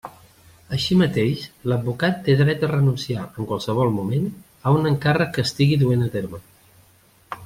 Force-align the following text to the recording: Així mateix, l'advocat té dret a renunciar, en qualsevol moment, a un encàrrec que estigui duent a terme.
Així 0.77 0.95
mateix, 1.01 1.43
l'advocat 1.71 2.17
té 2.27 2.35
dret 2.39 2.65
a 2.67 2.71
renunciar, 2.73 3.27
en 3.43 3.49
qualsevol 3.51 3.93
moment, 4.01 4.25
a 4.71 4.75
un 4.79 4.93
encàrrec 4.95 5.33
que 5.37 5.47
estigui 5.51 5.79
duent 5.83 6.07
a 6.07 6.13
terme. 6.19 6.43